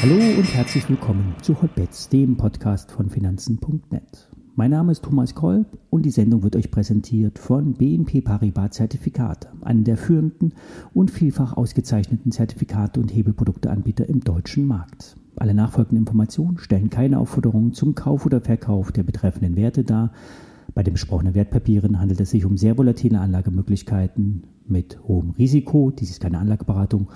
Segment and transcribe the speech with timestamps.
[0.00, 4.28] Hallo und herzlich willkommen zu Hotbets, dem Podcast von Finanzen.net.
[4.54, 9.48] Mein Name ist Thomas Kolb und die Sendung wird euch präsentiert von BNP Paribas Zertifikate,
[9.60, 10.54] einem der führenden
[10.94, 15.16] und vielfach ausgezeichneten Zertifikate und Hebelprodukteanbieter im deutschen Markt.
[15.36, 20.12] Alle nachfolgenden Informationen stellen keine Aufforderung zum Kauf oder Verkauf der betreffenden Werte dar.
[20.74, 25.90] Bei den besprochenen Wertpapieren handelt es sich um sehr volatile Anlagemöglichkeiten mit hohem Risiko.
[25.90, 27.08] Dies ist keine Anlageberatung.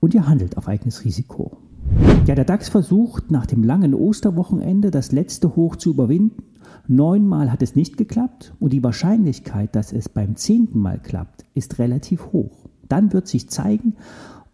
[0.00, 1.56] Und ihr handelt auf eigenes Risiko.
[2.26, 6.42] Ja, der DAX versucht nach dem langen Osterwochenende das letzte Hoch zu überwinden.
[6.86, 11.78] Neunmal hat es nicht geklappt und die Wahrscheinlichkeit, dass es beim zehnten Mal klappt, ist
[11.78, 12.68] relativ hoch.
[12.88, 13.94] Dann wird sich zeigen,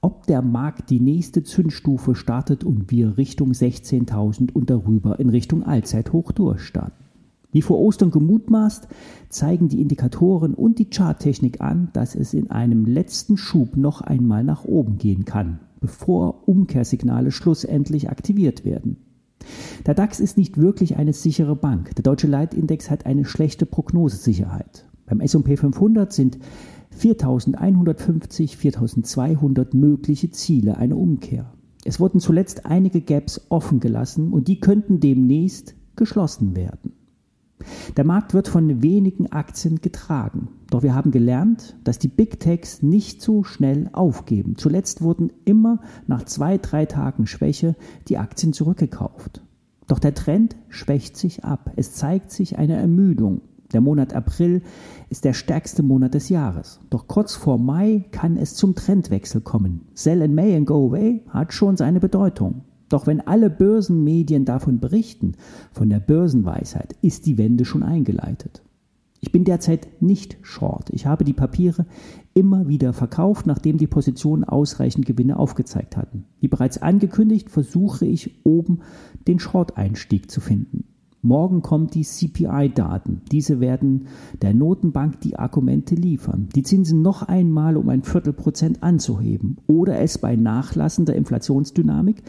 [0.01, 5.63] ob der Markt die nächste Zündstufe startet und wir Richtung 16.000 und darüber in Richtung
[5.63, 7.00] Allzeithoch durchstarten.
[7.53, 8.89] Wie vor Ostern gemutmaßt,
[9.29, 14.45] zeigen die Indikatoren und die Charttechnik an, dass es in einem letzten Schub noch einmal
[14.45, 18.99] nach oben gehen kann, bevor Umkehrsignale schlussendlich aktiviert werden.
[19.87, 21.95] Der DAX ist nicht wirklich eine sichere Bank.
[21.97, 24.87] Der deutsche Leitindex hat eine schlechte Prognosesicherheit.
[25.07, 26.39] Beim S&P 500 sind
[26.91, 31.53] 4150, 4200 mögliche Ziele einer Umkehr.
[31.85, 36.93] Es wurden zuletzt einige Gaps offen gelassen und die könnten demnächst geschlossen werden.
[37.97, 40.49] Der Markt wird von wenigen Aktien getragen.
[40.71, 44.57] Doch wir haben gelernt, dass die Big Techs nicht so schnell aufgeben.
[44.57, 47.75] Zuletzt wurden immer nach zwei, drei Tagen Schwäche
[48.09, 49.43] die Aktien zurückgekauft.
[49.89, 51.73] Doch der Trend schwächt sich ab.
[51.75, 53.41] Es zeigt sich eine Ermüdung.
[53.73, 54.63] Der Monat April
[55.09, 56.81] ist der stärkste Monat des Jahres.
[56.91, 59.83] Doch kurz vor Mai kann es zum Trendwechsel kommen.
[59.95, 62.63] Sell in May and go away hat schon seine Bedeutung.
[62.91, 65.33] Doch wenn alle Börsenmedien davon berichten,
[65.73, 68.63] von der Börsenweisheit, ist die Wende schon eingeleitet.
[69.21, 70.91] Ich bin derzeit nicht short.
[70.91, 71.87] Ich habe die Papiere
[72.35, 76.25] immer wieder verkauft, nachdem die Positionen ausreichend Gewinne aufgezeigt hatten.
[76.41, 78.81] Wie bereits angekündigt, versuche ich oben
[79.29, 80.85] den Short-Einstieg zu finden.
[81.23, 83.21] Morgen kommen die CPI-Daten.
[83.31, 84.07] Diese werden
[84.41, 90.17] der Notenbank die Argumente liefern, die Zinsen noch einmal um ein Viertelprozent anzuheben oder es
[90.17, 92.23] bei nachlassender Inflationsdynamik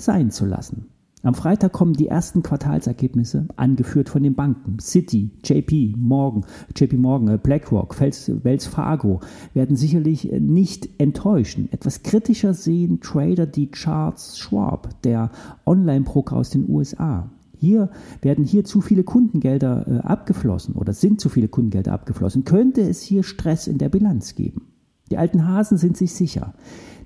[0.00, 0.86] sein zu lassen.
[1.22, 4.78] Am Freitag kommen die ersten Quartalsergebnisse, angeführt von den Banken.
[4.80, 9.20] Citi, JP Morgan, JP Morgan, äh, BlackRock, Wells Fargo
[9.52, 11.68] werden sicherlich äh, nicht enttäuschen.
[11.72, 15.30] Etwas kritischer sehen Trader die Charts Schwab, der
[15.66, 17.30] Online-Broker aus den USA.
[17.58, 17.90] Hier
[18.22, 22.46] werden hier zu viele Kundengelder äh, abgeflossen oder sind zu viele Kundengelder abgeflossen.
[22.46, 24.69] Könnte es hier Stress in der Bilanz geben?
[25.10, 26.54] Die alten Hasen sind sich sicher.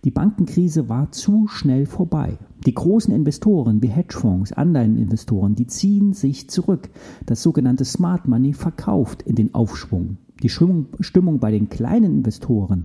[0.04, 2.36] Die Bankenkrise war zu schnell vorbei.
[2.66, 6.90] Die großen Investoren wie Hedgefonds, Anleiheninvestoren, die ziehen sich zurück.
[7.24, 10.18] Das sogenannte Smart Money verkauft in den Aufschwung.
[10.42, 12.84] Die Stimmung bei den kleinen Investoren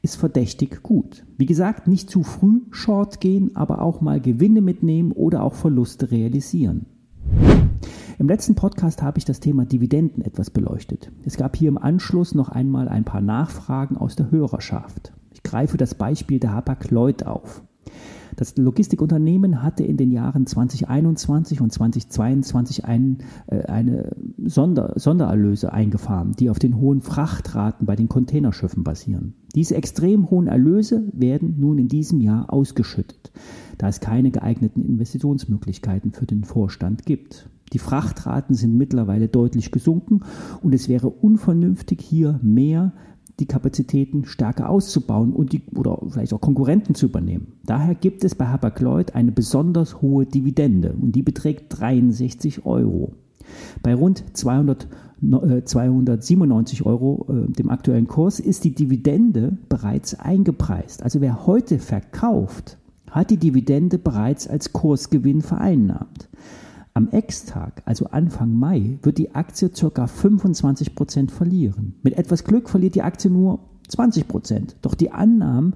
[0.00, 1.26] ist verdächtig gut.
[1.36, 6.10] Wie gesagt, nicht zu früh short gehen, aber auch mal Gewinne mitnehmen oder auch Verluste
[6.10, 6.86] realisieren.
[8.18, 11.12] Im letzten Podcast habe ich das Thema Dividenden etwas beleuchtet.
[11.24, 15.12] Es gab hier im Anschluss noch einmal ein paar Nachfragen aus der Hörerschaft
[15.46, 17.62] greife das Beispiel der Hapag-Lloyd auf.
[18.34, 26.32] Das Logistikunternehmen hatte in den Jahren 2021 und 2022 ein, äh, eine Sonder, Sondererlöse eingefahren,
[26.32, 29.34] die auf den hohen Frachtraten bei den Containerschiffen basieren.
[29.54, 33.32] Diese extrem hohen Erlöse werden nun in diesem Jahr ausgeschüttet,
[33.78, 37.48] da es keine geeigneten Investitionsmöglichkeiten für den Vorstand gibt.
[37.72, 40.20] Die Frachtraten sind mittlerweile deutlich gesunken
[40.62, 42.92] und es wäre unvernünftig, hier mehr
[43.38, 47.52] die Kapazitäten stärker auszubauen und die, oder vielleicht auch Konkurrenten zu übernehmen.
[47.64, 53.12] Daher gibt es bei Hapag-Lloyd eine besonders hohe Dividende und die beträgt 63 Euro.
[53.82, 54.88] Bei rund 200,
[55.22, 61.02] äh, 297 Euro, äh, dem aktuellen Kurs, ist die Dividende bereits eingepreist.
[61.02, 62.78] Also wer heute verkauft,
[63.10, 66.28] hat die Dividende bereits als Kursgewinn vereinnahmt.
[66.96, 70.06] Am Ex-Tag, also Anfang Mai, wird die Aktie ca.
[70.06, 71.94] 25% verlieren.
[72.02, 73.58] Mit etwas Glück verliert die Aktie nur
[73.90, 74.76] 20%.
[74.80, 75.74] Doch die Annahmen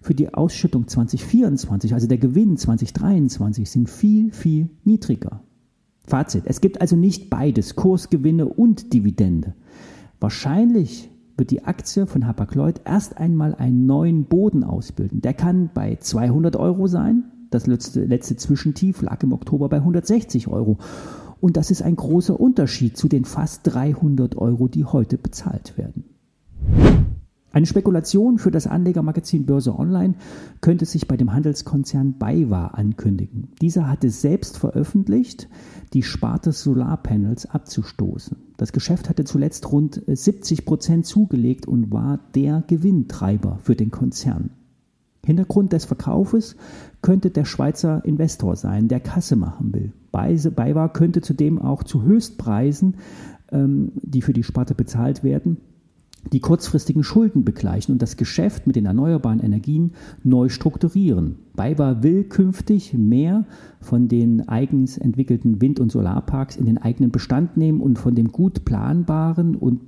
[0.00, 5.42] für die Ausschüttung 2024, also der Gewinn 2023, sind viel, viel niedriger.
[6.06, 9.52] Fazit, es gibt also nicht beides, Kursgewinne und Dividende.
[10.18, 15.20] Wahrscheinlich wird die Aktie von Hapag-Lloyd erst einmal einen neuen Boden ausbilden.
[15.20, 20.48] Der kann bei 200 Euro sein, das letzte, letzte Zwischentief lag im Oktober bei 160
[20.48, 20.78] Euro.
[21.40, 26.04] Und das ist ein großer Unterschied zu den fast 300 Euro, die heute bezahlt werden.
[27.52, 30.14] Eine Spekulation für das Anlegermagazin Börse Online
[30.60, 33.52] könnte sich bei dem Handelskonzern BayWa ankündigen.
[33.62, 35.48] Dieser hatte selbst veröffentlicht,
[35.92, 38.38] die Sparte Solarpanels abzustoßen.
[38.56, 44.50] Das Geschäft hatte zuletzt rund 70 Prozent zugelegt und war der Gewinntreiber für den Konzern.
[45.24, 46.56] Hintergrund des Verkaufes
[47.02, 49.92] könnte der Schweizer Investor sein, der Kasse machen will.
[50.12, 52.96] BayWa könnte zudem auch zu Höchstpreisen,
[53.50, 55.58] ähm, die für die Sparte bezahlt werden,
[56.32, 59.92] die kurzfristigen Schulden begleichen und das Geschäft mit den erneuerbaren Energien
[60.22, 61.36] neu strukturieren.
[61.54, 63.44] BayWa will künftig mehr
[63.80, 68.32] von den eigens entwickelten Wind- und Solarparks in den eigenen Bestand nehmen und von dem
[68.32, 69.80] gut planbaren und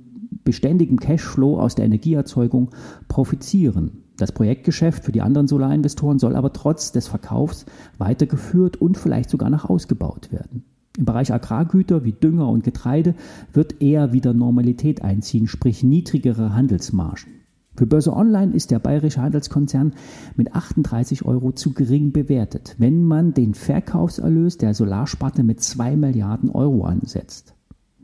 [0.43, 2.69] beständigen Cashflow aus der Energieerzeugung
[3.07, 4.03] profitieren.
[4.17, 7.65] Das Projektgeschäft für die anderen Solarinvestoren soll aber trotz des Verkaufs
[7.99, 10.65] weitergeführt und vielleicht sogar noch ausgebaut werden.
[10.97, 13.13] Im Bereich Agrargüter wie Dünger und Getreide
[13.53, 17.33] wird eher wieder Normalität einziehen, sprich niedrigere Handelsmargen.
[17.75, 19.93] Für Börse Online ist der bayerische Handelskonzern
[20.35, 26.49] mit 38 Euro zu gering bewertet, wenn man den Verkaufserlös der Solarsparte mit 2 Milliarden
[26.49, 27.53] Euro ansetzt.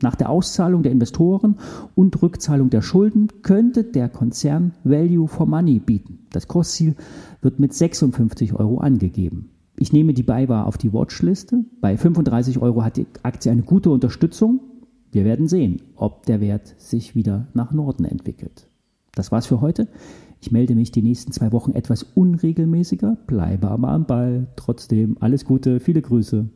[0.04, 1.56] Nach der Auszahlung der Investoren
[1.94, 6.26] und Rückzahlung der Schulden könnte der Konzern Value for Money bieten.
[6.30, 6.94] Das Kursziel
[7.40, 9.48] wird mit 56 Euro angegeben.
[9.78, 11.64] Ich nehme die BayWa auf die Watchliste.
[11.80, 14.60] Bei 35 Euro hat die Aktie eine gute Unterstützung.
[15.10, 18.68] Wir werden sehen, ob der Wert sich wieder nach Norden entwickelt.
[19.14, 19.88] Das war's für heute.
[20.42, 24.48] Ich melde mich die nächsten zwei Wochen etwas unregelmäßiger, bleibe aber am Ball.
[24.56, 26.50] Trotzdem alles Gute, viele Grüße.